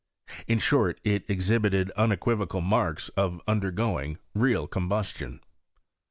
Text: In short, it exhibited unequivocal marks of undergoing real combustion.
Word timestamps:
In 0.47 0.57
short, 0.57 0.99
it 1.03 1.29
exhibited 1.29 1.91
unequivocal 1.91 2.59
marks 2.61 3.09
of 3.09 3.39
undergoing 3.47 4.17
real 4.33 4.65
combustion. 4.65 5.41